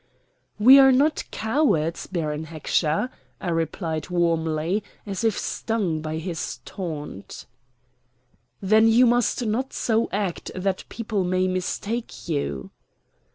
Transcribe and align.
"We 0.57 0.79
are 0.79 0.91
no 0.91 1.11
cowards, 1.29 2.07
Baron 2.07 2.45
Heckscher," 2.47 3.11
I 3.39 3.51
replied 3.51 4.09
warmly, 4.09 4.83
as 5.05 5.23
if 5.23 5.37
stung 5.37 6.01
by 6.01 6.17
his 6.17 6.59
taunt. 6.65 7.45
"Then 8.61 8.87
you 8.87 9.05
must 9.05 9.45
not 9.45 9.73
so 9.73 10.09
act 10.11 10.49
that 10.55 10.85
people 10.89 11.23
may 11.23 11.47
mistake 11.47 12.27
you." 12.27 12.71